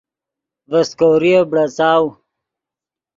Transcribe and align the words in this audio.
ڤے 0.69 0.79
سیکوریف 0.89 1.41
بڑاڅاؤ 1.51 2.03